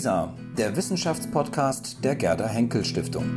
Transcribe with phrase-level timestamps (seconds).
[0.00, 3.36] WISA, der Wissenschaftspodcast der Gerda Henkel Stiftung.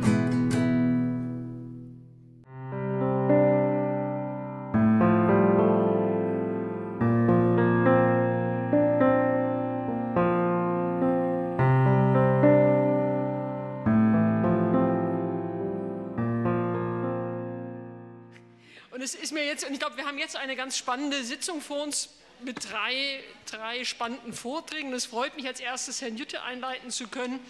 [18.90, 21.60] Und es ist mir jetzt, und ich glaube, wir haben jetzt eine ganz spannende Sitzung
[21.60, 22.08] vor uns
[22.40, 24.92] mit drei, drei spannenden Vorträgen.
[24.92, 27.40] Es freut mich als erstes, Herrn Jütte einleiten zu können,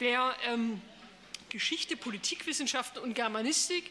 [0.00, 0.80] der ähm,
[1.48, 3.90] Geschichte, Politikwissenschaften und Germanistik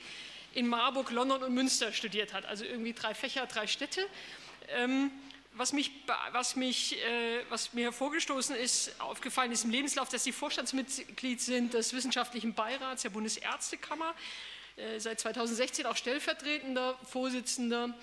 [0.53, 2.45] in Marburg, London und Münster studiert hat.
[2.45, 4.07] Also irgendwie drei Fächer, drei Städte.
[4.69, 5.11] Ähm,
[5.53, 5.91] was, mich,
[6.31, 11.73] was, mich, äh, was mir hervorgestoßen ist, aufgefallen ist im Lebenslauf, dass Sie Vorstandsmitglied sind
[11.73, 14.13] des Wissenschaftlichen Beirats der Bundesärztekammer,
[14.75, 17.93] äh, seit 2016 auch stellvertretender Vorsitzender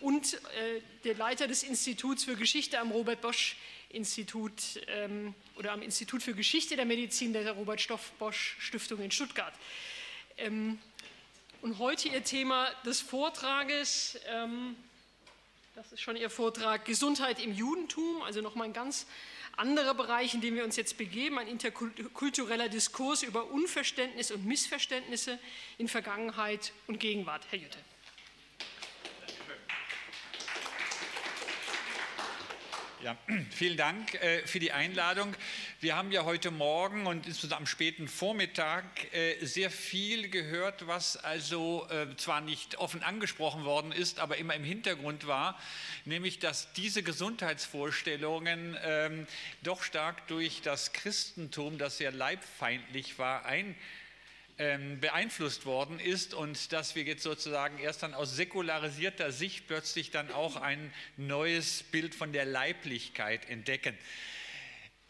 [0.00, 3.56] und äh, der Leiter des Instituts für Geschichte am Robert Bosch
[3.88, 4.52] Institut
[4.86, 9.54] ähm, oder am Institut für Geschichte der Medizin der Robert Stoff Bosch Stiftung in Stuttgart.
[10.36, 10.78] Ähm,
[11.62, 14.18] und heute Ihr Thema des Vortrages,
[15.74, 19.06] das ist schon Ihr Vortrag, Gesundheit im Judentum, also nochmal ein ganz
[19.56, 25.38] anderer Bereich, in dem wir uns jetzt begeben, ein interkultureller Diskurs über Unverständnis und Missverständnisse
[25.78, 27.46] in Vergangenheit und Gegenwart.
[27.50, 27.78] Herr Jütte.
[33.02, 33.16] Ja,
[33.50, 35.34] vielen Dank äh, für die Einladung.
[35.80, 38.84] Wir haben ja heute Morgen und insbesondere am späten Vormittag
[39.14, 44.54] äh, sehr viel gehört, was also äh, zwar nicht offen angesprochen worden ist, aber immer
[44.54, 45.58] im Hintergrund war,
[46.04, 49.26] nämlich dass diese Gesundheitsvorstellungen ähm,
[49.62, 53.76] doch stark durch das Christentum, das sehr leibfeindlich war, ein
[54.60, 60.10] ähm, beeinflusst worden ist und dass wir jetzt sozusagen erst dann aus säkularisierter Sicht plötzlich
[60.10, 63.96] dann auch ein neues Bild von der Leiblichkeit entdecken.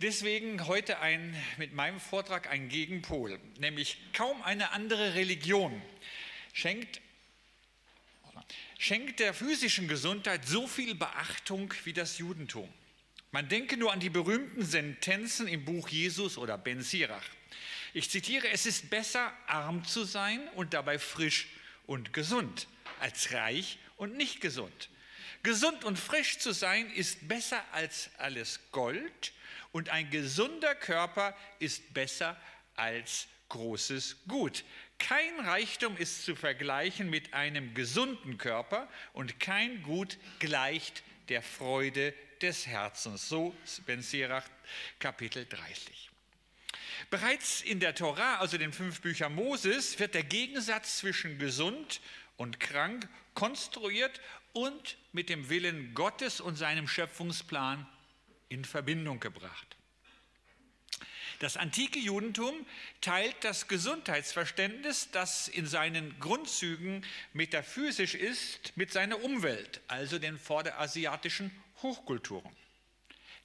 [0.01, 5.83] Deswegen heute ein, mit meinem Vortrag ein Gegenpol, nämlich kaum eine andere Religion
[6.53, 7.01] schenkt,
[8.79, 12.73] schenkt der physischen Gesundheit so viel Beachtung wie das Judentum.
[13.33, 17.24] Man denke nur an die berühmten Sentenzen im Buch Jesus oder Ben Sirach.
[17.92, 21.48] Ich zitiere, es ist besser, arm zu sein und dabei frisch
[21.86, 22.68] und gesund,
[23.01, 24.89] als reich und nicht gesund.
[25.42, 29.33] Gesund und frisch zu sein ist besser als alles Gold
[29.73, 32.40] und ein gesunder Körper ist besser
[32.77, 34.64] als großes Gut.
[34.98, 42.14] Kein Reichtum ist zu vergleichen mit einem gesunden Körper und kein Gut gleicht der Freude
[42.42, 43.29] des Herzens.
[43.29, 43.55] So
[43.86, 44.45] Ben Sirach
[44.98, 46.10] Kapitel 30.
[47.11, 52.01] Bereits in der Tora, also den fünf Büchern Moses, wird der Gegensatz zwischen gesund
[52.37, 54.21] und krank konstruiert
[54.53, 57.85] und mit dem Willen Gottes und seinem Schöpfungsplan
[58.48, 59.77] in Verbindung gebracht.
[61.41, 62.55] Das antike Judentum
[63.01, 71.51] teilt das Gesundheitsverständnis, das in seinen Grundzügen metaphysisch ist, mit seiner Umwelt, also den vorderasiatischen
[71.83, 72.60] Hochkulturen.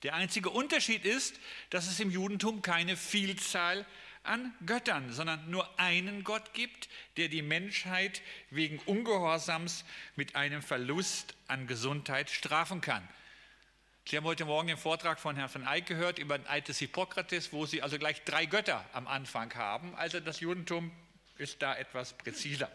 [0.06, 1.40] Der einzige Unterschied ist,
[1.72, 3.88] dass es im Judentum keine Vielzahl
[4.22, 8.22] an Göttern, sondern nur einen Gott gibt, der die Menschheit
[8.52, 9.84] wegen Ungehorsams
[10.16, 13.02] mit einem Verlust an Gesundheit strafen kann.
[14.08, 17.52] Sie haben heute Morgen den Vortrag von Herrn von Eyck gehört über Eid des Hippokrates,
[17.52, 19.96] wo Sie also gleich drei Götter am Anfang haben.
[19.96, 20.92] Also das Judentum
[21.40, 22.72] ist da etwas präziser,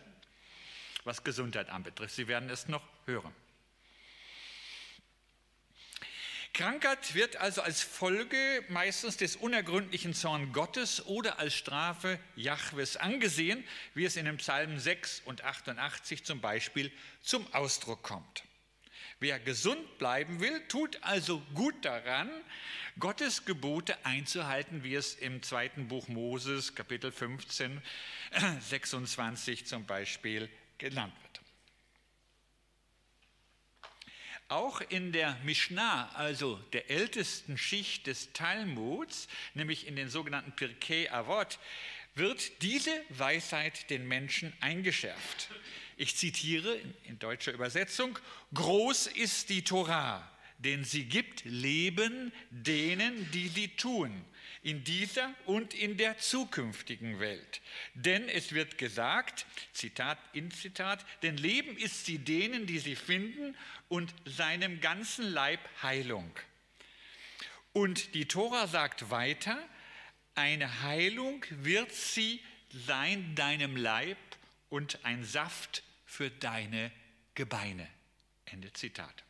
[1.05, 2.17] was Gesundheit anbetrifft.
[2.17, 3.33] Sie werden es noch hören.
[6.53, 13.65] Krankheit wird also als Folge meistens des unergründlichen Zorn Gottes oder als Strafe Jahwes angesehen,
[13.95, 16.91] wie es in den Psalmen 6 und 88 zum Beispiel
[17.23, 18.45] zum Ausdruck kommt.
[19.21, 22.31] Wer gesund bleiben will, tut also gut daran,
[22.99, 27.81] Gottes Gebote einzuhalten, wie es im zweiten Buch Moses, Kapitel 15,
[28.61, 31.30] 26 zum Beispiel genannt wird.
[34.51, 41.09] Auch in der Mishnah, also der ältesten Schicht des Talmuds, nämlich in den sogenannten Pirkei
[41.13, 41.61] Avot,
[42.17, 45.51] wird diese Weisheit den Menschen eingeschärft.
[45.97, 48.19] Ich zitiere in deutscher Übersetzung,
[48.53, 50.29] groß ist die Torah,
[50.65, 54.25] denn sie gibt Leben denen, die sie tun,
[54.63, 57.63] in dieser und in der zukünftigen Welt.
[57.95, 63.57] Denn es wird gesagt, Zitat in Zitat, denn Leben ist sie denen, die sie finden
[63.89, 66.31] und seinem ganzen Leib Heilung.
[67.73, 69.59] Und die Tora sagt weiter,
[70.35, 72.41] eine Heilung wird sie
[72.87, 74.19] sein deinem Leib
[74.69, 76.93] und ein Saft für deine
[77.35, 77.89] Gebeine.
[78.45, 79.25] Ende Zitat.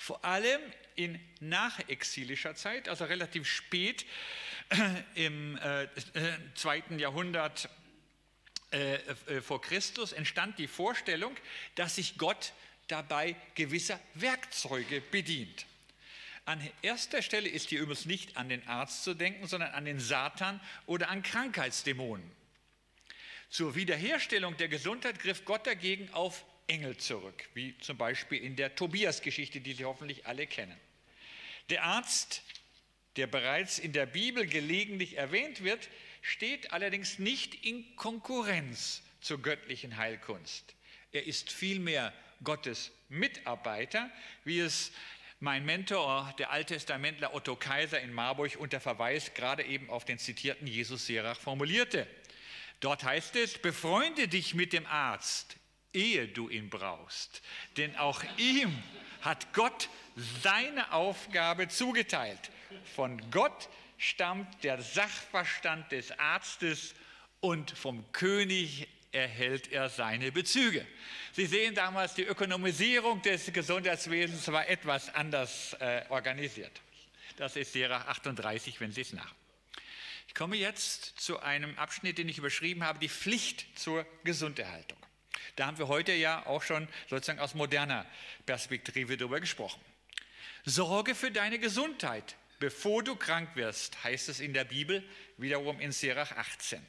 [0.00, 0.62] Vor allem
[0.94, 4.06] in nachexilischer Zeit, also relativ spät
[5.14, 5.88] im äh,
[6.54, 7.68] zweiten Jahrhundert
[8.72, 11.36] äh, äh, vor Christus, entstand die Vorstellung,
[11.74, 12.54] dass sich Gott
[12.88, 15.66] dabei gewisser Werkzeuge bedient.
[16.46, 20.00] An erster Stelle ist hier übrigens nicht an den Arzt zu denken, sondern an den
[20.00, 22.24] Satan oder an Krankheitsdämonen.
[23.50, 28.76] Zur Wiederherstellung der Gesundheit griff Gott dagegen auf Engel zurück, wie zum Beispiel in der
[28.76, 30.76] Tobias-Geschichte, die Sie hoffentlich alle kennen.
[31.68, 32.42] Der Arzt,
[33.16, 35.88] der bereits in der Bibel gelegentlich erwähnt wird,
[36.22, 40.74] steht allerdings nicht in Konkurrenz zur göttlichen Heilkunst.
[41.12, 42.12] Er ist vielmehr
[42.44, 44.08] Gottes Mitarbeiter,
[44.44, 44.92] wie es
[45.40, 50.66] mein Mentor, der Alttestamentler Otto Kaiser in Marburg unter Verweis gerade eben auf den zitierten
[50.68, 52.06] Jesus Serach formulierte.
[52.78, 55.56] Dort heißt es, befreunde dich mit dem Arzt,
[55.92, 57.42] ehe du ihn brauchst,
[57.76, 58.82] denn auch ihm
[59.22, 59.88] hat Gott
[60.42, 62.50] seine Aufgabe zugeteilt.
[62.94, 66.94] Von Gott stammt der Sachverstand des Arztes
[67.40, 70.86] und vom König erhält er seine Bezüge.
[71.32, 76.80] Sie sehen damals, die Ökonomisierung des Gesundheitswesens war etwas anders äh, organisiert.
[77.36, 79.34] Das ist Sera 38, wenn Sie es nach.
[80.28, 84.98] Ich komme jetzt zu einem Abschnitt, den ich überschrieben habe, die Pflicht zur Gesunderhaltung.
[85.60, 88.06] Da haben wir heute ja auch schon sozusagen aus moderner
[88.46, 89.78] Perspektive darüber gesprochen.
[90.64, 95.92] Sorge für deine Gesundheit, bevor du krank wirst, heißt es in der Bibel, wiederum in
[95.92, 96.80] Serach 18.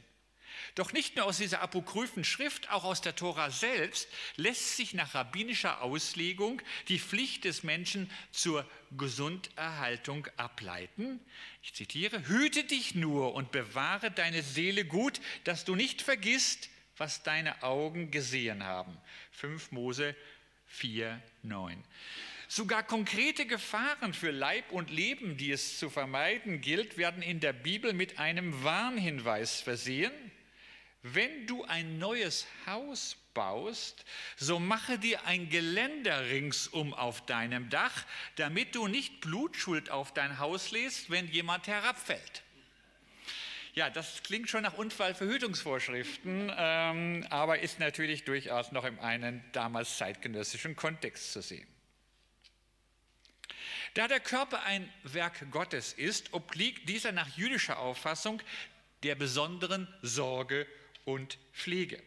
[0.76, 4.08] Doch nicht nur aus dieser apokryphen Schrift, auch aus der Tora selbst
[4.38, 11.20] lässt sich nach rabbinischer Auslegung die Pflicht des Menschen zur Gesunderhaltung ableiten.
[11.62, 16.70] Ich zitiere, hüte dich nur und bewahre deine Seele gut, dass du nicht vergisst,
[17.02, 18.96] was deine Augen gesehen haben.
[19.32, 20.16] 5 Mose
[20.68, 21.84] 4, 9.
[22.48, 27.54] Sogar konkrete Gefahren für Leib und Leben, die es zu vermeiden gilt, werden in der
[27.54, 30.12] Bibel mit einem Warnhinweis versehen.
[31.02, 34.06] Wenn du ein neues Haus baust,
[34.38, 38.06] so mache dir ein Geländer ringsum auf deinem Dach,
[38.36, 42.44] damit du nicht Blutschuld auf dein Haus lässt, wenn jemand herabfällt.
[43.74, 49.98] Ja, das klingt schon nach Unfallverhütungsvorschriften, ähm, aber ist natürlich durchaus noch in einem damals
[49.98, 51.68] zeitgenössischen Kontext zu sehen.
[53.94, 58.42] Da der Körper ein Werk Gottes ist, obliegt dieser nach jüdischer Auffassung
[59.04, 60.68] der besonderen Sorge
[61.06, 62.04] und Pflege.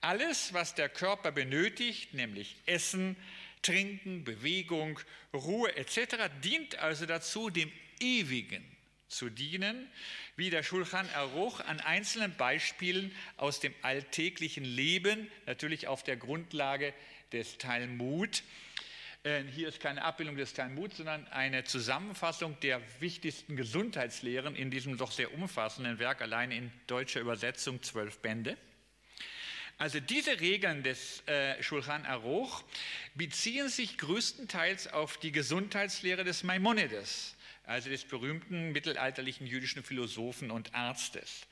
[0.00, 3.16] Alles, was der Körper benötigt, nämlich Essen,
[3.60, 4.98] Trinken, Bewegung,
[5.34, 7.70] Ruhe etc., dient also dazu, dem
[8.00, 8.75] Ewigen
[9.08, 9.90] zu dienen,
[10.36, 16.92] wie der Schulchan Aruch an einzelnen Beispielen aus dem alltäglichen Leben, natürlich auf der Grundlage
[17.32, 18.42] des Talmud,
[19.26, 24.96] äh, hier ist keine Abbildung des Talmud, sondern eine Zusammenfassung der wichtigsten Gesundheitslehren in diesem
[24.96, 28.56] doch sehr umfassenden Werk, allein in deutscher Übersetzung zwölf Bände.
[29.78, 32.62] Also diese Regeln des äh, Shulchan Aruch
[33.16, 37.34] beziehen sich größtenteils auf die Gesundheitslehre des Maimonides,
[37.66, 41.46] also des berühmten mittelalterlichen jüdischen Philosophen und Arztes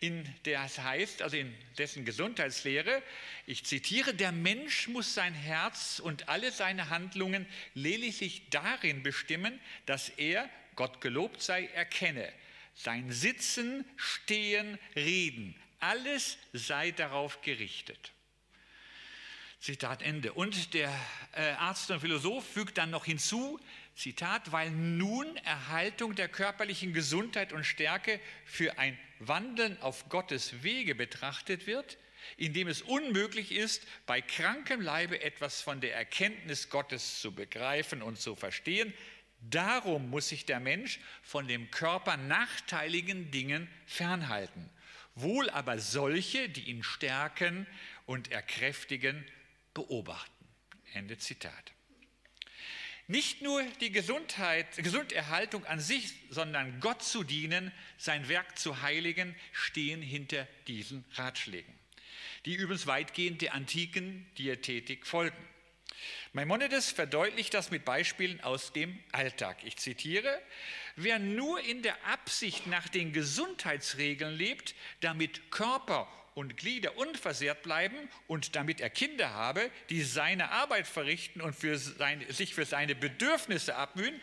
[0.00, 3.02] in es heißt, also in dessen Gesundheitslehre,
[3.46, 10.08] ich zitiere, der Mensch muss sein Herz und alle seine Handlungen lediglich darin bestimmen, dass
[10.10, 12.32] er, Gott gelobt sei, erkenne.
[12.74, 18.12] Sein Sitzen, Stehen, Reden, alles sei darauf gerichtet.
[19.60, 20.32] Zitat Ende.
[20.32, 20.94] Und der
[21.32, 23.58] äh, Arzt und Philosoph fügt dann noch hinzu,
[23.98, 30.94] Zitat, weil nun Erhaltung der körperlichen Gesundheit und Stärke für ein Wandeln auf Gottes Wege
[30.94, 31.98] betrachtet wird,
[32.36, 38.20] indem es unmöglich ist, bei krankem Leibe etwas von der Erkenntnis Gottes zu begreifen und
[38.20, 38.94] zu verstehen.
[39.40, 44.70] Darum muss sich der Mensch von dem Körper nachteiligen Dingen fernhalten,
[45.16, 47.66] wohl aber solche, die ihn stärken
[48.06, 49.24] und erkräftigen,
[49.74, 50.46] beobachten.
[50.94, 51.72] Ende Zitat.
[53.10, 59.34] Nicht nur die Gesundheit, Gesunderhaltung an sich, sondern Gott zu dienen, sein Werk zu heiligen,
[59.52, 61.72] stehen hinter diesen Ratschlägen,
[62.44, 65.38] die übrigens weitgehend der antiken Diätetik folgen.
[66.34, 69.64] Maimonides verdeutlicht das mit Beispielen aus dem Alltag.
[69.64, 70.42] Ich zitiere,
[70.94, 76.06] wer nur in der Absicht nach den Gesundheitsregeln lebt, damit Körper
[76.38, 77.96] und Glieder unversehrt bleiben
[78.28, 82.94] und damit er Kinder habe, die seine Arbeit verrichten und für seine, sich für seine
[82.94, 84.20] Bedürfnisse abmühen,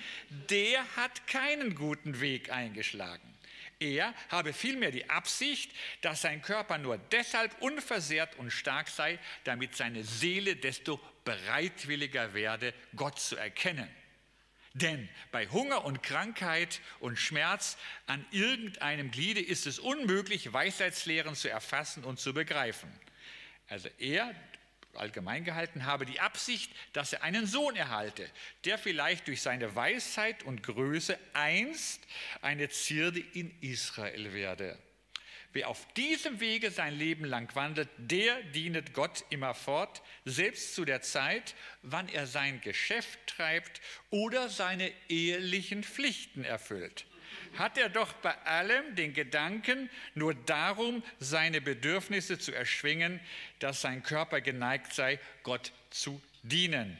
[0.49, 3.33] der hat keinen guten Weg eingeschlagen.
[3.79, 9.75] Er habe vielmehr die Absicht, dass sein Körper nur deshalb unversehrt und stark sei, damit
[9.75, 13.89] seine Seele desto bereitwilliger werde, Gott zu erkennen
[14.75, 17.77] Denn bei Hunger und Krankheit und Schmerz
[18.07, 22.91] an irgendeinem Gliede ist es unmöglich, Weisheitslehren zu erfassen und zu begreifen.
[23.69, 24.35] Also er,
[24.93, 28.29] allgemein gehalten, habe die Absicht, dass er einen Sohn erhalte,
[28.65, 32.01] der vielleicht durch seine Weisheit und Größe einst
[32.41, 34.77] eine Zierde in Israel werde.
[35.55, 41.01] Wer auf diesem Wege sein Leben lang wandelt, der dienet Gott immerfort, selbst zu der
[41.01, 47.05] Zeit, wann er sein Geschäft treibt oder seine ehelichen Pflichten erfüllt.
[47.57, 53.21] Hat er doch bei allem den Gedanken nur darum, seine Bedürfnisse zu erschwingen,
[53.59, 56.97] dass sein Körper geneigt sei, Gott zu dienen.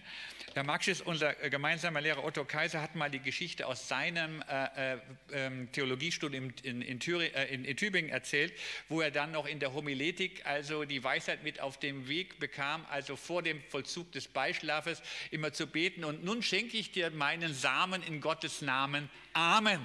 [0.56, 4.94] Herr Marxis, unser äh, gemeinsamer Lehrer Otto Kaiser, hat mal die Geschichte aus seinem äh,
[4.94, 4.98] äh,
[5.34, 8.54] ähm, Theologiestudium in, in, äh, in, in, Tübingen erzählt,
[8.88, 12.86] wo er dann noch in der Homiletik also die Weisheit mit auf dem Weg bekam,
[12.90, 17.54] also vor dem Vollzug des Beischlafes immer zu beten und nun schenke ich dir meinen
[17.54, 19.10] Samen in Gottes Namen.
[19.34, 19.82] Amen.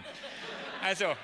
[0.84, 1.16] Also,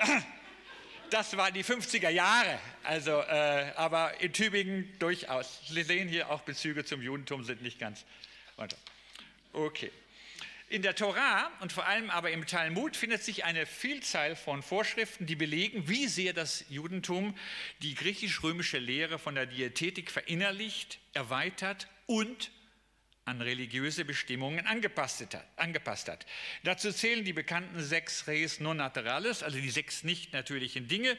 [1.10, 5.62] das waren die 50er Jahre, also, äh, aber in Tübingen durchaus.
[5.66, 8.04] Sie sehen hier auch Bezüge zum Judentum sind nicht ganz
[8.60, 8.76] weiter.
[9.52, 9.90] Okay.
[10.68, 15.26] In der Torah und vor allem aber im Talmud findet sich eine Vielzahl von Vorschriften,
[15.26, 17.36] die belegen, wie sehr das Judentum
[17.82, 22.52] die griechisch-römische Lehre von der Diätetik verinnerlicht, erweitert und
[23.24, 26.24] an religiöse Bestimmungen angepasst hat, angepasst hat.
[26.62, 31.18] Dazu zählen die bekannten sechs Res non naturales, also die sechs nicht natürlichen Dinge,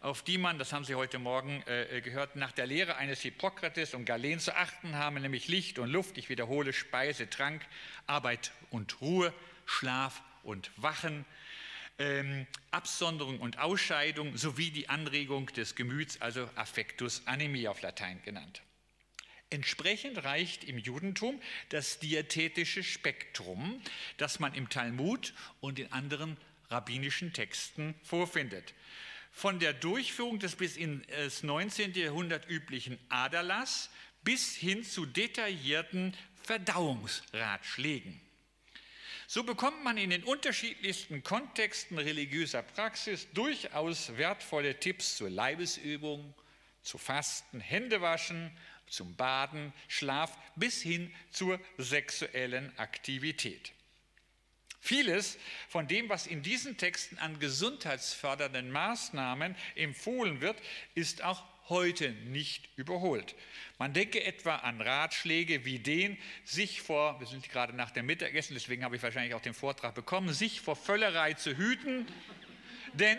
[0.00, 3.20] auf die man, das haben Sie heute Morgen äh, äh, gehört, nach der Lehre eines
[3.20, 7.62] Hippokrates und Galen zu achten haben, nämlich Licht und Luft, ich wiederhole, Speise, Trank,
[8.06, 9.32] Arbeit und Ruhe,
[9.66, 11.26] Schlaf und Wachen,
[11.98, 18.62] ähm, Absonderung und Ausscheidung sowie die Anregung des Gemüts, also Affectus animi auf Latein genannt.
[19.50, 23.82] Entsprechend reicht im Judentum das diätetische Spektrum,
[24.16, 26.38] das man im Talmud und in anderen
[26.70, 28.72] rabbinischen Texten vorfindet
[29.30, 31.94] von der Durchführung des bis ins 19.
[31.94, 33.90] Jahrhundert üblichen Aderlass
[34.22, 38.20] bis hin zu detaillierten Verdauungsratschlägen.
[39.26, 46.34] So bekommt man in den unterschiedlichsten Kontexten religiöser Praxis durchaus wertvolle Tipps zur Leibesübung,
[46.82, 48.50] zu Fasten, Händewaschen,
[48.88, 53.72] zum Baden, Schlaf bis hin zur sexuellen Aktivität.
[54.80, 60.56] Vieles von dem, was in diesen Texten an gesundheitsfördernden Maßnahmen empfohlen wird,
[60.94, 63.34] ist auch heute nicht überholt.
[63.78, 68.54] Man denke etwa an Ratschläge wie den, sich vor, wir sind gerade nach dem Mittagessen,
[68.54, 72.06] deswegen habe ich wahrscheinlich auch den Vortrag bekommen, sich vor Völlerei zu hüten,
[72.92, 73.18] denn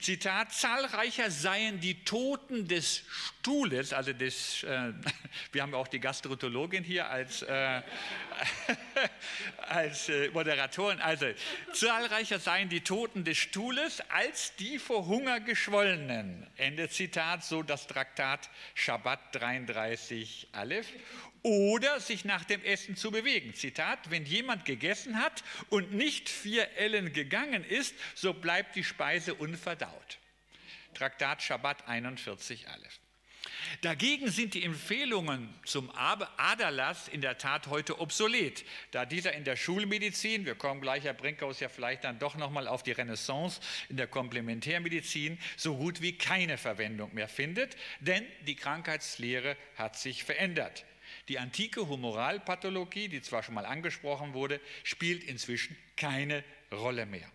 [0.00, 4.92] Zitat, zahlreicher seien die Toten des Stuhles, also des, äh,
[5.52, 7.82] wir haben auch die Gastrotologin hier als, äh,
[9.58, 11.26] als äh, Moderatorin, also
[11.72, 16.46] zahlreicher seien die Toten des Stuhles als die vor Hunger geschwollenen.
[16.56, 20.88] Ende Zitat, so das Traktat Shabbat 33 Aleph
[21.42, 23.54] oder sich nach dem Essen zu bewegen.
[23.54, 29.34] Zitat, wenn jemand gegessen hat und nicht vier Ellen gegangen ist, so bleibt die Speise
[29.34, 30.18] unverdaut.
[30.94, 33.00] Traktat Shabbat 41 Aleph.
[33.82, 39.56] Dagegen sind die Empfehlungen zum Aderlass in der Tat heute obsolet, da dieser in der
[39.56, 43.96] Schulmedizin, wir kommen gleich, Herr Brinkhaus, ja vielleicht dann doch nochmal auf die Renaissance in
[43.96, 50.84] der Komplementärmedizin, so gut wie keine Verwendung mehr findet, denn die Krankheitslehre hat sich verändert.
[51.30, 57.30] Die antike Humoralpathologie, die zwar schon mal angesprochen wurde, spielt inzwischen keine Rolle mehr.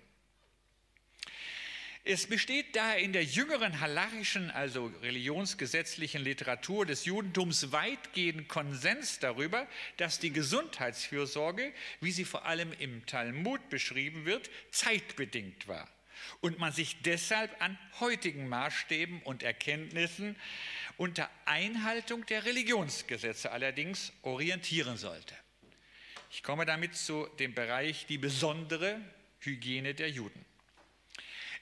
[2.04, 9.66] Es besteht daher in der jüngeren halachischen, also religionsgesetzlichen Literatur des Judentums weitgehend Konsens darüber,
[9.96, 11.72] dass die Gesundheitsfürsorge,
[12.02, 15.90] wie sie vor allem im Talmud beschrieben wird, zeitbedingt war
[16.42, 20.36] und man sich deshalb an heutigen Maßstäben und Erkenntnissen
[20.98, 25.36] unter Einhaltung der Religionsgesetze allerdings orientieren sollte.
[26.32, 29.00] Ich komme damit zu dem Bereich die besondere
[29.40, 30.46] Hygiene der Juden.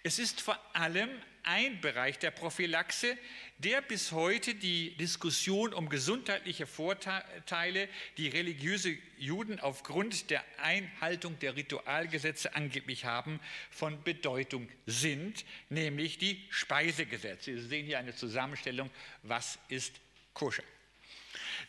[0.06, 1.10] Es ist vor allem
[1.44, 3.18] ein Bereich der Prophylaxe,
[3.58, 11.56] der bis heute die Diskussion um gesundheitliche Vorteile, die religiöse Juden aufgrund der Einhaltung der
[11.56, 13.40] Ritualgesetze angeblich haben,
[13.72, 17.58] von Bedeutung sind, nämlich die Speisegesetze.
[17.58, 18.90] Sie sehen hier eine Zusammenstellung,
[19.22, 20.02] was ist
[20.34, 20.64] koscher.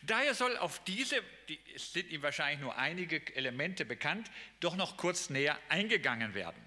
[0.01, 4.97] Daher soll auf diese, die, es sind Ihnen wahrscheinlich nur einige Elemente bekannt, doch noch
[4.97, 6.64] kurz näher eingegangen werden.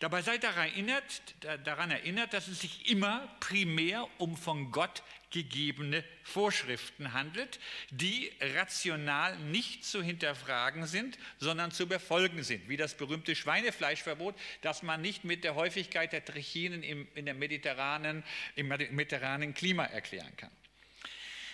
[0.00, 1.22] Dabei sei daran erinnert,
[1.64, 9.38] daran erinnert, dass es sich immer primär um von Gott gegebene Vorschriften handelt, die rational
[9.38, 15.24] nicht zu hinterfragen sind, sondern zu befolgen sind, wie das berühmte Schweinefleischverbot, das man nicht
[15.24, 18.24] mit der Häufigkeit der Trichinen im, in der mediterranen,
[18.56, 20.50] im mediterranen Klima erklären kann.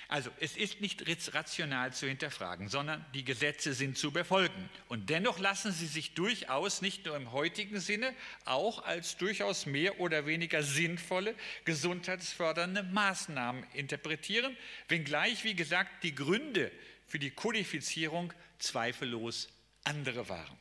[0.08, 4.70] Also es ist nicht rational zu hinterfragen, sondern die Gesetze sind zu befolgen.
[4.88, 9.98] Und dennoch lassen sie sich durchaus nicht nur im heutigen Sinne, auch als durchaus mehr
[9.98, 11.34] oder weniger sinnvolle,
[11.64, 14.56] gesundheitsfördernde Maßnahmen interpretieren,
[14.88, 16.70] wenngleich, wie gesagt, die Gründe
[17.08, 19.48] für die Kodifizierung zweifellos
[19.82, 20.56] andere waren.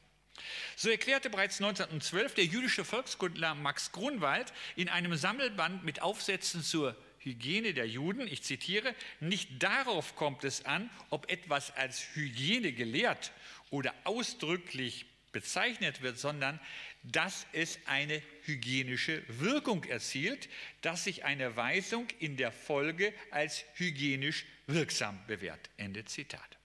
[0.76, 6.96] So erklärte bereits 1912 der jüdische Volkskundler Max Grunwald in einem Sammelband mit Aufsätzen zur
[7.26, 13.32] Hygiene der Juden, ich zitiere, nicht darauf kommt es an, ob etwas als Hygiene gelehrt
[13.72, 16.60] oder ausdrücklich bezeichnet wird, sondern
[17.04, 20.48] dass es eine hygienische Wirkung erzielt,
[20.82, 25.70] dass sich eine Weisung in der Folge als hygienisch wirksam bewährt.
[25.78, 26.58] Ende Zitat.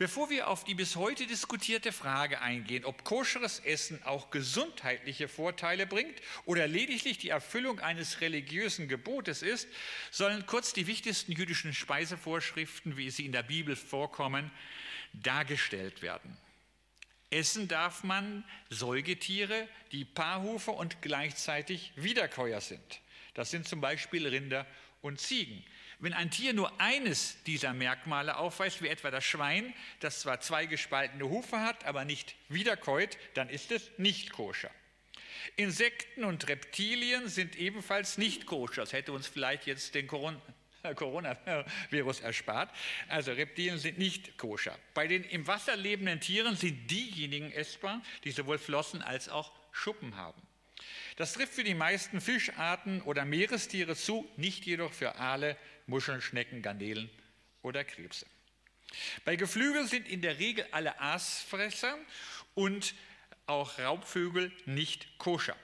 [0.00, 5.86] Bevor wir auf die bis heute diskutierte Frage eingehen, ob koscheres Essen auch gesundheitliche Vorteile
[5.86, 9.68] bringt oder lediglich die Erfüllung eines religiösen Gebotes ist,
[10.10, 14.50] sollen kurz die wichtigsten jüdischen Speisevorschriften, wie sie in der Bibel vorkommen,
[15.12, 16.34] dargestellt werden.
[17.28, 23.02] Essen darf man Säugetiere, die Paarhufe und gleichzeitig Wiederkäuer sind.
[23.34, 24.66] Das sind zum Beispiel Rinder
[25.02, 25.62] und Ziegen.
[26.00, 30.64] Wenn ein Tier nur eines dieser Merkmale aufweist, wie etwa das Schwein, das zwar zwei
[30.64, 34.70] gespaltene Hufe hat, aber nicht wiederkäut, dann ist es nicht koscher.
[35.56, 38.82] Insekten und Reptilien sind ebenfalls nicht koscher.
[38.82, 40.06] Das hätte uns vielleicht jetzt den
[40.96, 42.70] Coronavirus erspart.
[43.08, 44.78] Also Reptilien sind nicht koscher.
[44.94, 50.16] Bei den im Wasser lebenden Tieren sind diejenigen essbar, die sowohl Flossen als auch Schuppen
[50.16, 50.40] haben.
[51.16, 56.62] Das trifft für die meisten Fischarten oder Meerestiere zu, nicht jedoch für Aale, Muscheln, Schnecken,
[56.62, 57.10] Garnelen
[57.62, 58.26] oder Krebse.
[59.24, 61.96] Bei Geflügel sind in der Regel alle Aasfresser
[62.54, 62.94] und
[63.46, 65.56] auch Raubvögel nicht koscher.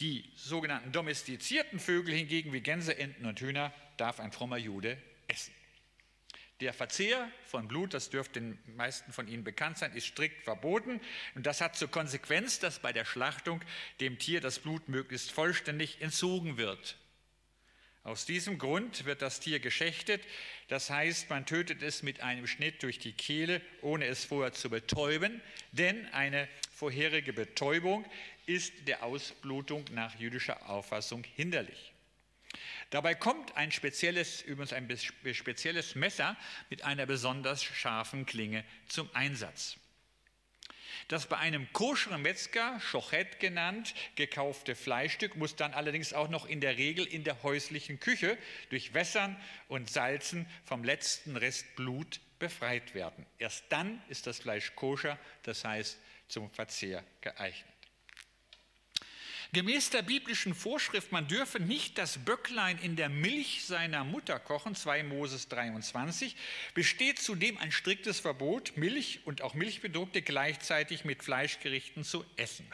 [0.00, 4.96] Die sogenannten domestizierten Vögel hingegen wie Gänse, Enten und Hühner darf ein frommer Jude
[5.28, 5.52] essen.
[6.60, 11.00] Der Verzehr von Blut, das dürfte den meisten von Ihnen bekannt sein, ist strikt verboten.
[11.34, 13.62] Und das hat zur Konsequenz, dass bei der Schlachtung
[14.00, 16.98] dem Tier das Blut möglichst vollständig entzogen wird.
[18.02, 20.22] Aus diesem Grund wird das Tier geschächtet,
[20.68, 24.70] das heißt, man tötet es mit einem Schnitt durch die Kehle, ohne es vorher zu
[24.70, 28.06] betäuben, denn eine vorherige Betäubung
[28.46, 31.92] ist der Ausblutung nach jüdischer Auffassung hinderlich.
[32.88, 34.88] Dabei kommt ein spezielles, übrigens ein
[35.34, 36.36] spezielles Messer
[36.70, 39.76] mit einer besonders scharfen Klinge zum Einsatz.
[41.08, 46.60] Das bei einem koscheren Metzger, Schochet genannt, gekaufte Fleischstück muss dann allerdings auch noch in
[46.60, 48.36] der Regel in der häuslichen Küche
[48.70, 49.36] durch Wässern
[49.68, 53.26] und Salzen vom letzten Rest Blut befreit werden.
[53.38, 57.79] Erst dann ist das Fleisch koscher, das heißt zum Verzehr geeignet.
[59.52, 64.76] Gemäß der biblischen Vorschrift, man dürfe nicht das Böcklein in der Milch seiner Mutter kochen,
[64.76, 66.36] 2 Moses 23,
[66.72, 72.64] besteht zudem ein striktes Verbot, Milch und auch Milchprodukte gleichzeitig mit Fleischgerichten zu essen.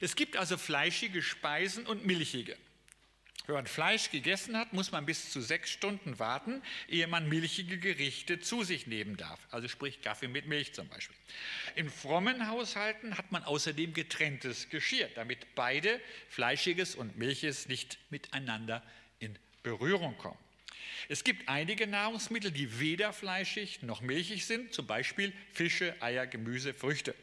[0.00, 2.56] Es gibt also fleischige Speisen und milchige.
[3.46, 7.78] Wenn man Fleisch gegessen hat, muss man bis zu sechs Stunden warten, ehe man milchige
[7.78, 9.40] Gerichte zu sich nehmen darf.
[9.50, 11.16] Also sprich Kaffee mit Milch zum Beispiel.
[11.74, 18.82] In frommen Haushalten hat man außerdem getrenntes Geschirr, damit beide, Fleischiges und Milches, nicht miteinander
[19.18, 20.38] in Berührung kommen.
[21.08, 26.74] Es gibt einige Nahrungsmittel, die weder fleischig noch milchig sind, zum Beispiel Fische, Eier, Gemüse,
[26.74, 27.14] Früchte.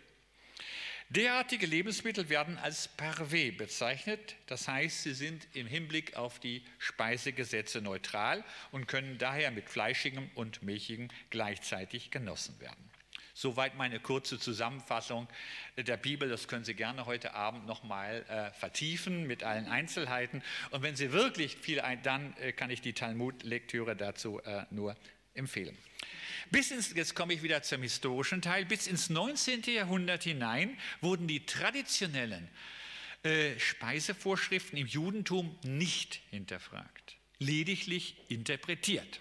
[1.09, 7.81] Derartige Lebensmittel werden als Parvé bezeichnet, das heißt, sie sind im Hinblick auf die Speisegesetze
[7.81, 8.43] neutral
[8.73, 12.91] und können daher mit fleischigem und milchigem gleichzeitig genossen werden.
[13.33, 15.29] Soweit meine kurze Zusammenfassung
[15.77, 16.27] der Bibel.
[16.27, 20.41] Das können Sie gerne heute Abend nochmal äh, vertiefen mit allen Einzelheiten.
[20.71, 24.97] Und wenn Sie wirklich viel ein, dann äh, kann ich die Talmud-Lektüre dazu äh, nur
[25.35, 25.77] empfehlen.
[26.51, 29.63] Bis ins, jetzt komme ich wieder zum historischen Teil, bis ins 19.
[29.63, 32.47] Jahrhundert hinein wurden die traditionellen
[33.23, 39.19] äh, Speisevorschriften im Judentum nicht hinterfragt, lediglich interpretiert.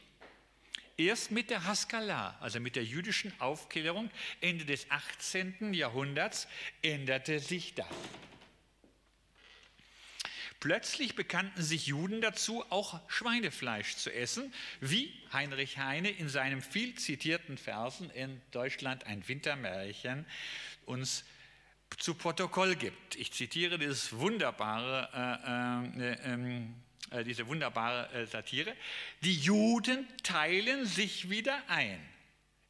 [0.99, 4.11] Erst mit der Haskalah, also mit der jüdischen Aufklärung
[4.41, 5.75] Ende des 18.
[5.75, 6.49] Jahrhunderts,
[6.83, 7.87] änderte sich das.
[10.61, 16.95] Plötzlich bekannten sich Juden dazu, auch Schweinefleisch zu essen, wie Heinrich Heine in seinem viel
[16.95, 20.25] zitierten Versen in Deutschland ein Wintermärchen
[20.87, 21.25] uns
[21.99, 23.16] zu Protokoll gibt.
[23.16, 26.75] Ich zitiere dieses wunderbare, äh, äh, ähm,
[27.11, 28.75] äh, diese wunderbare äh, Satire.
[29.23, 32.01] Die Juden teilen sich wieder ein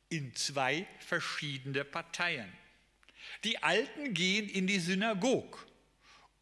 [0.08, 2.52] in zwei verschiedene Parteien.
[3.44, 5.65] Die Alten gehen in die Synagog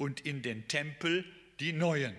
[0.04, 1.24] und in den Tempel
[1.60, 2.14] die Neuen.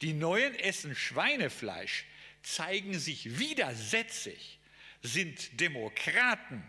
[0.00, 2.04] Die Neuen essen Schweinefleisch,
[2.44, 4.60] zeigen sich widersetzig,
[5.02, 6.62] sind Demokraten.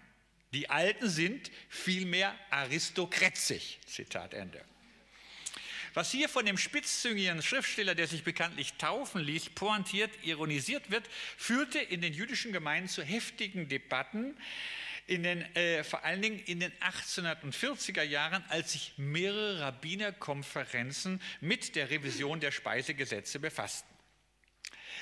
[0.52, 3.78] Die Alten sind vielmehr aristokratisch.
[3.86, 4.66] Zitat Ende.
[5.94, 11.08] Was hier von dem spitzzüngigen Schriftsteller, der sich bekanntlich taufen ließ, pointiert, ironisiert wird,
[11.38, 14.36] führte in den jüdischen Gemeinden zu heftigen Debatten,
[15.08, 21.76] in den, äh, vor allen Dingen in den 1840er Jahren, als sich mehrere Rabbinerkonferenzen mit
[21.76, 23.94] der Revision der Speisegesetze befassten.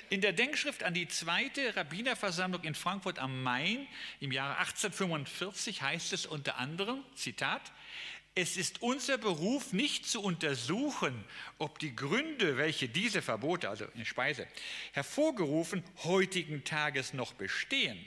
[0.10, 3.88] In der Denkschrift an die zweite Rabbinerversammlung in Frankfurt am Main
[4.20, 7.72] im Jahre 1845 heißt es unter anderem, Zitat,
[8.36, 11.24] es ist unser Beruf, nicht zu untersuchen,
[11.60, 14.48] ob die Gründe, welche diese Verbote, also in Speise,
[14.92, 18.04] hervorgerufen, heutigen Tages noch bestehen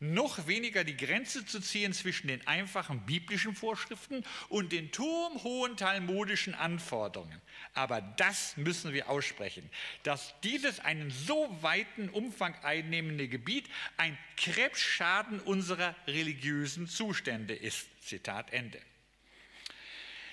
[0.00, 6.54] noch weniger die Grenze zu ziehen zwischen den einfachen biblischen Vorschriften und den turmhohen talmudischen
[6.54, 7.40] Anforderungen.
[7.74, 9.68] Aber das müssen wir aussprechen,
[10.04, 17.86] dass dieses einen so weiten Umfang einnehmende Gebiet ein Krebsschaden unserer religiösen Zustände ist.
[18.00, 18.80] Zitat Ende.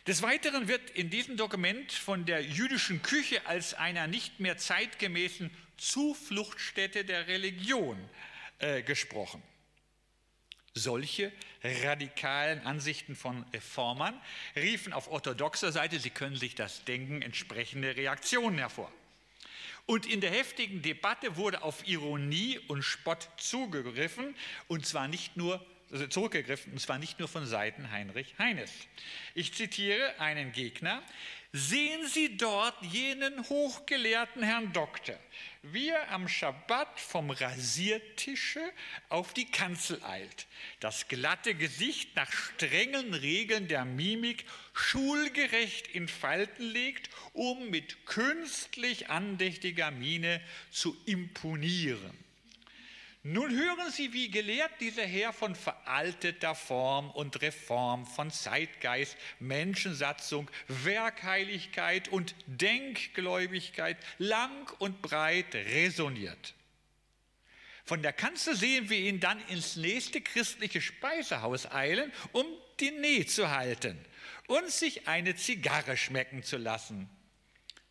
[0.07, 5.49] Des Weiteren wird in diesem Dokument von der jüdischen Küche als einer nicht mehr zeitgemäßen
[5.77, 7.97] Zufluchtstätte der Religion
[8.59, 9.41] äh, gesprochen.
[10.77, 11.31] Solche
[11.63, 14.19] radikalen Ansichten von Reformern
[14.57, 18.91] riefen auf orthodoxer Seite, Sie können sich das denken, entsprechende Reaktionen hervor.
[19.85, 24.35] Und in der heftigen Debatte wurde auf Ironie und Spott zugegriffen,
[24.67, 28.71] und zwar nicht nur also zurückgegriffen, und zwar nicht nur von Seiten Heinrich Heines.
[29.33, 31.01] Ich zitiere einen Gegner,
[31.57, 35.15] Sehen Sie dort jenen hochgelehrten Herrn Doktor,
[35.61, 38.59] wie er am Schabbat vom Rasiertische
[39.07, 40.47] auf die Kanzel eilt,
[40.81, 49.09] das glatte Gesicht nach strengen Regeln der Mimik schulgerecht in Falten legt, um mit künstlich
[49.09, 50.41] andächtiger Miene
[50.71, 52.24] zu imponieren.
[53.27, 60.47] Nun hören Sie, wie gelehrt dieser Herr von veralteter Form und Reform, von Zeitgeist, Menschensatzung,
[60.67, 66.53] Werkheiligkeit und Denkgläubigkeit lang und breit resoniert.
[67.83, 72.45] Von der Kanzel sehen wir ihn dann ins nächste christliche Speisehaus eilen, um
[72.79, 73.97] Nähe zu halten
[74.45, 77.09] und sich eine Zigarre schmecken zu lassen.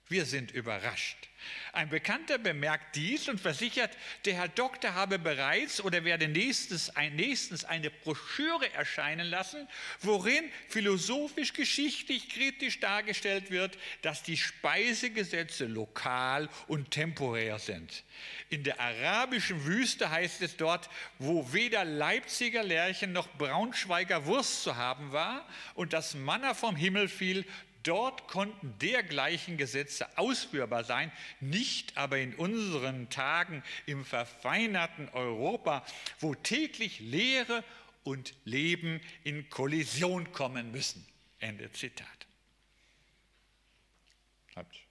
[0.06, 1.28] Wir sind überrascht.
[1.72, 7.16] Ein Bekannter bemerkt dies und versichert, der Herr Doktor habe bereits oder werde nächstens, ein,
[7.16, 9.68] nächstens eine Broschüre erscheinen lassen,
[10.00, 18.04] worin philosophisch, geschichtlich, kritisch dargestellt wird, dass die Speisegesetze lokal und temporär sind.
[18.50, 24.76] In der arabischen Wüste heißt es dort, wo weder Leipziger Lärchen noch Braunschweiger Wurst zu
[24.76, 27.44] haben war und das Manna vom Himmel fiel,
[27.84, 35.84] Dort konnten dergleichen Gesetze ausführbar sein, nicht aber in unseren Tagen im verfeinerten Europa,
[36.18, 37.62] wo täglich Lehre
[38.02, 41.06] und Leben in Kollision kommen müssen.
[41.38, 42.08] Ende Zitat.
[44.56, 44.83] Habt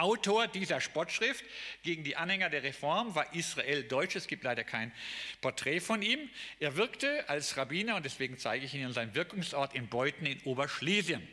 [0.00, 1.44] Autor dieser Spottschrift
[1.82, 4.16] gegen die Anhänger der Reform war Israel Deutsch.
[4.16, 4.92] Es gibt leider kein
[5.40, 6.18] Porträt von ihm.
[6.58, 11.26] Er wirkte als Rabbiner und deswegen zeige ich Ihnen seinen Wirkungsort in Beuthen in Oberschlesien.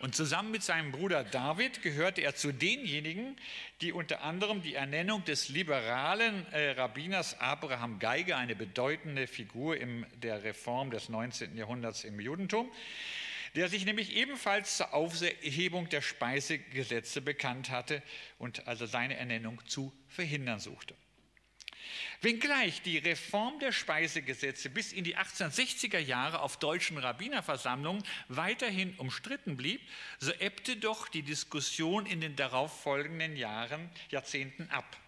[0.00, 3.36] Und zusammen mit seinem Bruder David gehörte er zu denjenigen,
[3.82, 10.06] die unter anderem die Ernennung des liberalen äh, Rabbiners Abraham Geiger, eine bedeutende Figur in
[10.22, 11.54] der Reform des 19.
[11.54, 12.72] Jahrhunderts im Judentum,
[13.54, 18.02] der sich nämlich ebenfalls zur Aufhebung der Speisegesetze bekannt hatte
[18.38, 20.94] und also seine Ernennung zu verhindern suchte.
[22.20, 29.56] Wenngleich die Reform der Speisegesetze bis in die 1860er Jahre auf deutschen Rabbinerversammlungen weiterhin umstritten
[29.56, 29.80] blieb,
[30.18, 34.98] so ebbte doch die Diskussion in den darauffolgenden Jahren, Jahrzehnten ab.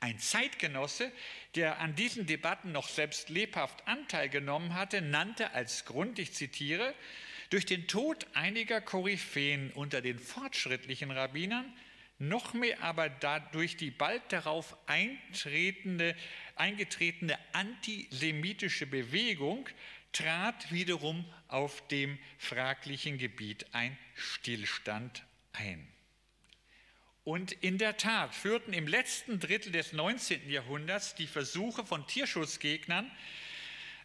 [0.00, 1.12] Ein Zeitgenosse,
[1.54, 6.94] der an diesen Debatten noch selbst lebhaft Anteil genommen hatte, nannte als Grund, ich zitiere,
[7.50, 11.72] durch den Tod einiger Koryphäen unter den fortschrittlichen Rabbinern,
[12.18, 16.14] noch mehr aber dadurch die bald darauf eintretende,
[16.54, 19.68] eingetretene antisemitische Bewegung
[20.12, 25.86] trat wiederum auf dem fraglichen Gebiet ein Stillstand ein.
[27.24, 30.50] Und in der Tat führten im letzten Drittel des 19.
[30.50, 33.10] Jahrhunderts die Versuche von Tierschutzgegnern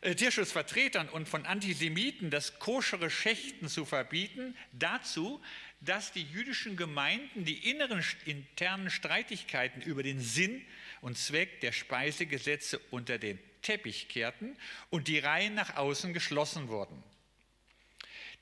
[0.02, 5.42] Tierschutzvertretern und von Antisemiten das koschere Schächten zu verbieten, dazu,
[5.82, 10.66] dass die jüdischen Gemeinden die inneren internen Streitigkeiten über den Sinn
[11.02, 14.56] und Zweck der Speisegesetze unter den Teppich kehrten
[14.90, 17.04] und die Reihen nach außen geschlossen wurden.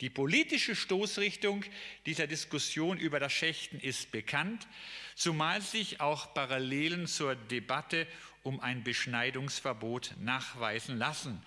[0.02, 1.64] Die politische Stoßrichtung
[2.06, 4.68] dieser Diskussion über das Schächten ist bekannt,
[5.16, 8.08] zumal sich auch Parallelen zur Debatte
[8.44, 11.42] um ein Beschneidungsverbot nachweisen lassen.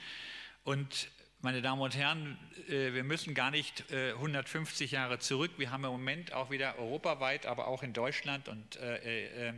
[0.64, 1.08] Und
[1.42, 5.52] meine Damen und Herren, äh, wir müssen gar nicht 150 äh, Jahre zurück.
[5.58, 9.52] Wir haben im Moment auch wieder europaweit, aber auch in Deutschland und äh,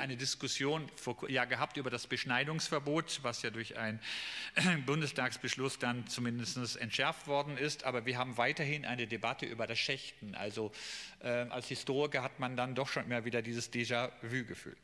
[0.00, 0.90] eine Diskussion
[1.28, 4.00] ja, gehabt über das Beschneidungsverbot, was ja durch einen
[4.86, 7.84] Bundestagsbeschluss dann zumindest entschärft worden ist.
[7.84, 10.34] Aber wir haben weiterhin eine Debatte über das Schächten.
[10.34, 10.72] Also
[11.20, 14.76] als Historiker hat man dann doch schon immer wieder dieses Déjà-vu-Gefühl.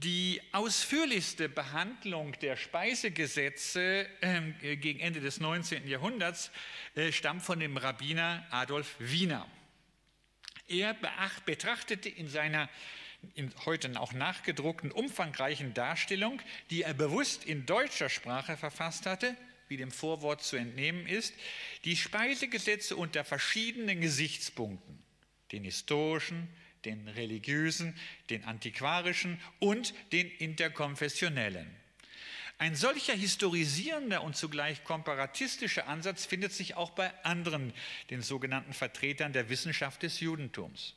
[0.00, 5.88] Die ausführlichste Behandlung der Speisegesetze äh, gegen Ende des 19.
[5.88, 6.52] Jahrhunderts
[6.94, 9.48] äh, stammt von dem Rabbiner Adolf Wiener.
[10.68, 10.94] Er
[11.46, 12.68] betrachtete in seiner
[13.34, 19.78] in heute auch nachgedruckten umfangreichen Darstellung, die er bewusst in deutscher Sprache verfasst hatte, wie
[19.78, 21.34] dem Vorwort zu entnehmen ist,
[21.84, 25.02] die Speisegesetze unter verschiedenen Gesichtspunkten,
[25.50, 26.48] den historischen,
[26.84, 27.94] den religiösen,
[28.30, 31.68] den antiquarischen und den interkonfessionellen.
[32.60, 37.72] Ein solcher historisierender und zugleich komparatistischer Ansatz findet sich auch bei anderen,
[38.10, 40.94] den sogenannten Vertretern der Wissenschaft des Judentums.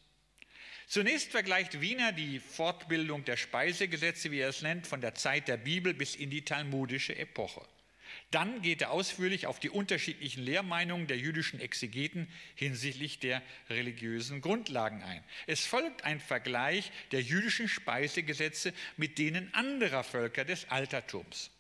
[0.88, 5.58] Zunächst vergleicht Wiener die Fortbildung der Speisegesetze, wie er es nennt, von der Zeit der
[5.58, 7.62] Bibel bis in die talmudische Epoche.
[8.32, 15.04] Dann geht er ausführlich auf die unterschiedlichen Lehrmeinungen der jüdischen Exegeten hinsichtlich der religiösen Grundlagen
[15.04, 15.22] ein.
[15.48, 21.52] Es folgt ein Vergleich der jüdischen Speisegesetze mit denen anderer Völker des Altertums.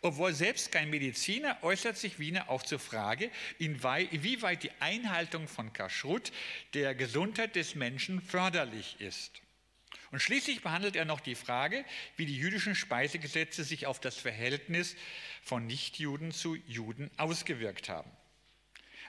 [0.00, 6.32] Obwohl selbst kein Mediziner äußert sich Wiener auch zur Frage, inwieweit die Einhaltung von Kashrut
[6.74, 9.42] der Gesundheit des Menschen förderlich ist.
[10.10, 11.84] Und schließlich behandelt er noch die Frage,
[12.16, 14.96] wie die jüdischen Speisegesetze sich auf das Verhältnis
[15.42, 18.10] von Nichtjuden zu Juden ausgewirkt haben.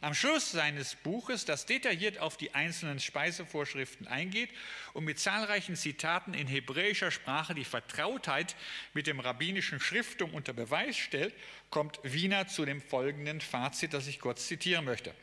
[0.03, 4.49] Am Schluss seines Buches, das detailliert auf die einzelnen Speisevorschriften eingeht
[4.93, 8.55] und mit zahlreichen Zitaten in hebräischer Sprache die Vertrautheit
[8.95, 11.35] mit dem rabbinischen Schriftum unter Beweis stellt,
[11.69, 15.13] kommt Wiener zu dem folgenden Fazit, das ich kurz zitieren möchte.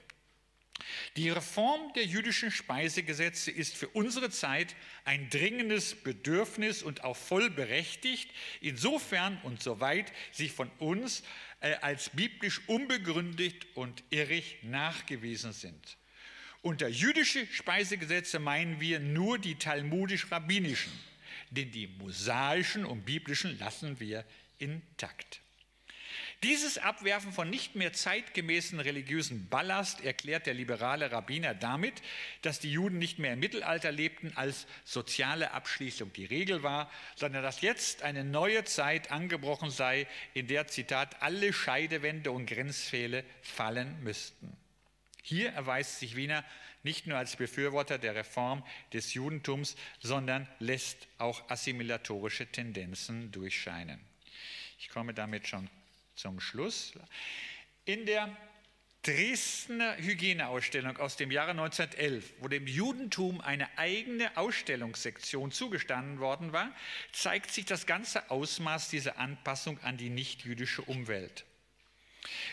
[1.16, 7.50] Die Reform der jüdischen Speisegesetze ist für unsere Zeit ein dringendes Bedürfnis und auch voll
[7.50, 11.22] berechtigt, insofern und soweit sie von uns
[11.60, 15.96] äh, als biblisch unbegründet und irrig nachgewiesen sind.
[16.62, 20.92] Unter jüdische Speisegesetze meinen wir nur die talmudisch-rabbinischen,
[21.50, 24.24] denn die mosaischen und biblischen lassen wir
[24.58, 25.40] intakt.
[26.44, 32.00] Dieses Abwerfen von nicht mehr zeitgemäßen religiösen Ballast erklärt der liberale Rabbiner damit,
[32.42, 37.42] dass die Juden nicht mehr im Mittelalter lebten, als soziale Abschließung die Regel war, sondern
[37.42, 44.00] dass jetzt eine neue Zeit angebrochen sei, in der, Zitat, alle Scheidewände und Grenzfehle fallen
[44.04, 44.56] müssten.
[45.24, 46.44] Hier erweist sich Wiener
[46.84, 53.98] nicht nur als Befürworter der Reform des Judentums, sondern lässt auch assimilatorische Tendenzen durchscheinen.
[54.78, 55.68] Ich komme damit schon
[56.18, 56.92] zum Schluss.
[57.84, 58.36] In der
[59.02, 66.74] Dresdner Hygieneausstellung aus dem Jahre 1911, wo dem Judentum eine eigene Ausstellungssektion zugestanden worden war,
[67.12, 71.44] zeigt sich das ganze Ausmaß dieser Anpassung an die nichtjüdische Umwelt.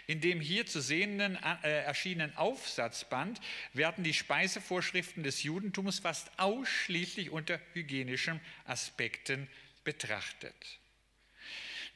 [0.05, 3.41] In dem hier zu sehenden äh, erschienenen Aufsatzband
[3.73, 9.49] werden die Speisevorschriften des Judentums fast ausschließlich unter hygienischen Aspekten
[9.83, 10.79] betrachtet.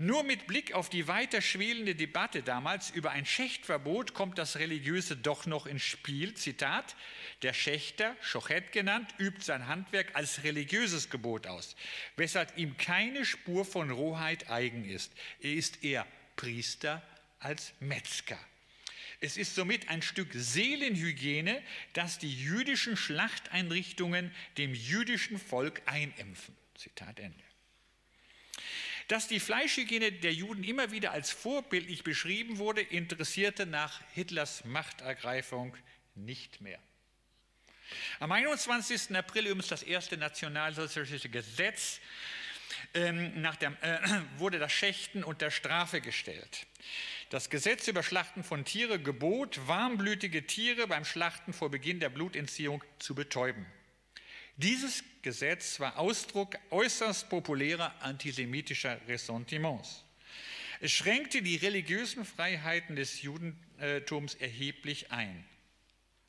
[0.01, 5.17] Nur mit Blick auf die weiter schwelende Debatte damals über ein Schächtverbot kommt das Religiöse
[5.17, 6.35] doch noch ins Spiel.
[6.35, 6.95] Zitat,
[7.41, 11.75] der Schächter, Schochet genannt, übt sein Handwerk als religiöses Gebot aus,
[12.15, 15.11] weshalb ihm keine Spur von Rohheit eigen ist.
[15.41, 16.07] Er ist eher
[16.37, 17.03] Priester
[17.39, 18.39] als Metzger.
[19.19, 26.55] Es ist somit ein Stück Seelenhygiene, das die jüdischen Schlachteinrichtungen dem jüdischen Volk einimpfen.
[26.75, 27.48] Zitat Ende.
[29.09, 35.75] Dass die Fleischhygiene der Juden immer wieder als vorbildlich beschrieben wurde, interessierte nach Hitlers Machtergreifung
[36.13, 36.77] nicht mehr.
[38.19, 39.15] Am 21.
[39.17, 41.99] April übrigens das erste nationalsozialistische Gesetz
[42.93, 43.97] ähm, dem, äh,
[44.37, 46.67] wurde das Schächten unter Strafe gestellt.
[47.31, 52.83] Das Gesetz über Schlachten von Tiere gebot, warmblütige Tiere beim Schlachten vor Beginn der Blutentziehung
[52.99, 53.65] zu betäuben.
[54.61, 60.03] Dieses Gesetz war Ausdruck äußerst populärer antisemitischer Ressentiments.
[60.81, 65.45] Es schränkte die religiösen Freiheiten des Judentums erheblich ein.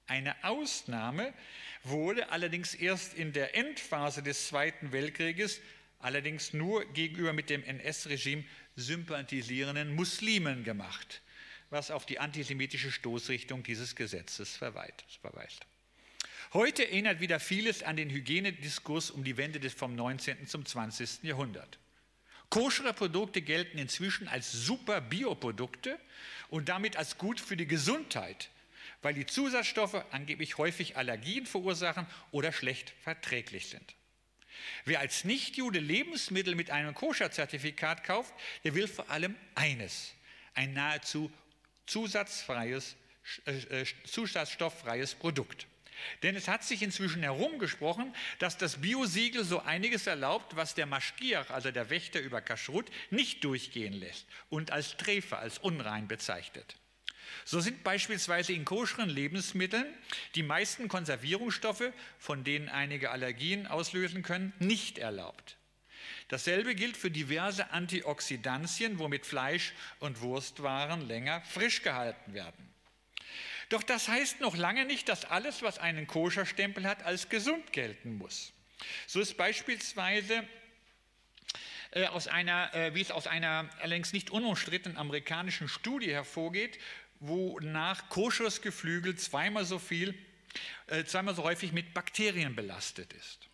[0.06, 1.34] Eine Ausnahme
[1.82, 5.60] wurde allerdings erst in der Endphase des Zweiten Weltkrieges,
[5.98, 8.44] allerdings nur gegenüber mit dem NS-Regime
[8.76, 11.20] sympathisierenden Muslimen gemacht,
[11.70, 15.66] was auf die antisemitische Stoßrichtung dieses Gesetzes verweist.
[16.52, 20.48] Heute erinnert wieder vieles an den Hygienediskurs um die Wende des vom 19.
[20.48, 21.22] zum 20.
[21.22, 21.78] Jahrhundert.
[22.48, 25.96] Koschere Produkte gelten inzwischen als super Bioprodukte
[26.48, 28.50] und damit als gut für die Gesundheit,
[29.00, 33.94] weil die Zusatzstoffe angeblich häufig Allergien verursachen oder schlecht verträglich sind.
[34.84, 38.34] Wer als Nichtjude Lebensmittel mit einem Koscher-Zertifikat kauft,
[38.64, 40.14] der will vor allem eines,
[40.54, 41.30] ein nahezu
[41.86, 42.96] zusatzfreies,
[43.46, 45.68] äh, äh zusatzstofffreies Produkt.
[46.22, 51.50] Denn es hat sich inzwischen herumgesprochen, dass das Biosiegel so einiges erlaubt, was der Maschgiach,
[51.50, 56.76] also der Wächter über Kaschrut, nicht durchgehen lässt und als Träfe, als unrein bezeichnet.
[57.44, 59.86] So sind beispielsweise in koscheren Lebensmitteln
[60.34, 65.56] die meisten Konservierungsstoffe, von denen einige Allergien auslösen können, nicht erlaubt.
[66.28, 72.68] Dasselbe gilt für diverse Antioxidantien, womit Fleisch und Wurstwaren länger frisch gehalten werden.
[73.70, 78.18] Doch das heißt noch lange nicht, dass alles, was einen Koscherstempel hat, als gesund gelten
[78.18, 78.52] muss.
[79.06, 80.44] So ist beispielsweise
[81.92, 86.78] äh, aus einer, äh, wie es aus einer allerdings nicht unumstrittenen amerikanischen Studie hervorgeht,
[87.20, 90.18] wonach koscheres Geflügel zweimal so viel,
[90.88, 93.49] äh, zweimal so häufig mit Bakterien belastet ist.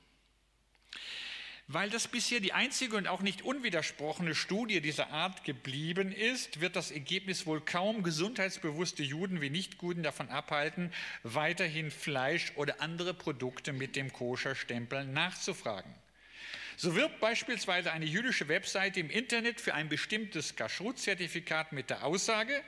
[1.69, 6.77] Weil das bisher die einzige und auch nicht unwidersprochene Studie dieser Art geblieben ist, wird
[6.77, 10.93] das Ergebnis wohl kaum gesundheitsbewusste Juden wie Nichtjuden davon abhalten,
[11.25, 15.93] weiterhin Fleisch oder andere Produkte mit dem Koscherstempel nachzufragen.
[16.77, 22.63] So wirbt beispielsweise eine jüdische Webseite im Internet für ein bestimmtes Kashrut-Zertifikat mit der Aussage,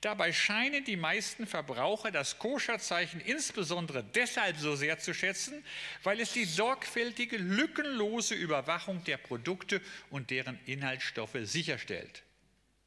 [0.00, 5.62] Dabei scheinen die meisten Verbraucher das Koscherzeichen insbesondere deshalb so sehr zu schätzen,
[6.02, 12.22] weil es die sorgfältige, lückenlose Überwachung der Produkte und deren Inhaltsstoffe sicherstellt.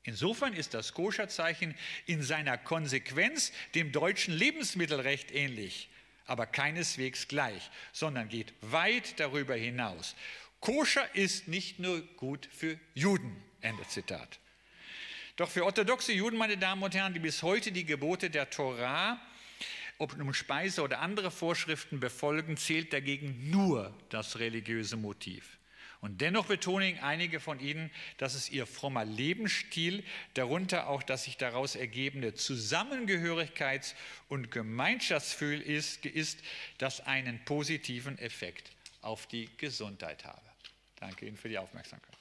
[0.02, 1.76] Insofern ist das Koscherzeichen
[2.08, 5.90] in seiner Konsequenz dem deutschen Lebensmittelrecht ähnlich,
[6.26, 10.16] aber keineswegs gleich, sondern geht weit darüber hinaus.
[10.60, 13.44] Koscher ist nicht nur gut für Juden.
[13.62, 14.40] Ende Zitat.
[15.36, 19.20] Doch für orthodoxe Juden, meine Damen und Herren, die bis heute die Gebote der Torah,
[19.98, 25.58] ob um Speise oder andere Vorschriften befolgen, zählt dagegen nur das religiöse Motiv.
[26.02, 31.38] Und dennoch betonen einige von ihnen, dass es ihr frommer Lebensstil, darunter auch das sich
[31.38, 33.96] daraus ergebende Zusammengehörigkeits-
[34.28, 36.44] und Gemeinschaftsgefühl ist, ist,
[36.78, 40.42] das einen positiven Effekt auf die Gesundheit habe.
[40.98, 42.18] Danke Ihnen für die Aufmerksamkeit.